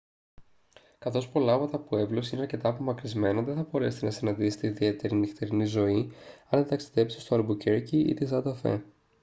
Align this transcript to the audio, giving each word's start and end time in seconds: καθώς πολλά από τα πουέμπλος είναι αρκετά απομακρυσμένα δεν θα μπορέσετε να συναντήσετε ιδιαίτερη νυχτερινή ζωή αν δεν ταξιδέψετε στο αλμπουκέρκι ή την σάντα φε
καθώς 0.97 1.29
πολλά 1.29 1.53
από 1.53 1.67
τα 1.67 1.79
πουέμπλος 1.79 2.31
είναι 2.31 2.41
αρκετά 2.41 2.69
απομακρυσμένα 2.69 3.41
δεν 3.41 3.55
θα 3.55 3.67
μπορέσετε 3.71 4.05
να 4.05 4.11
συναντήσετε 4.11 4.67
ιδιαίτερη 4.67 5.15
νυχτερινή 5.15 5.65
ζωή 5.65 6.11
αν 6.49 6.59
δεν 6.59 6.67
ταξιδέψετε 6.67 7.21
στο 7.23 7.35
αλμπουκέρκι 7.35 7.97
ή 7.99 8.13
την 8.13 8.27
σάντα 8.27 8.53
φε 8.55 8.79